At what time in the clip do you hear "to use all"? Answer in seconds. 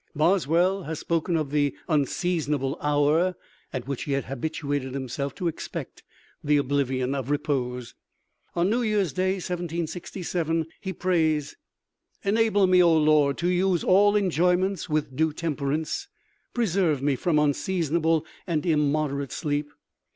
13.37-14.15